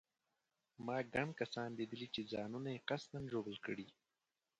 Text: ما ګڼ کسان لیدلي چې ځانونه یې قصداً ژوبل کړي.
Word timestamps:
ما 0.85 0.97
ګڼ 1.13 1.27
کسان 1.39 1.69
لیدلي 1.79 2.07
چې 2.15 2.21
ځانونه 2.31 2.69
یې 2.75 2.83
قصداً 2.89 3.19
ژوبل 3.31 3.55
کړي. 3.65 3.87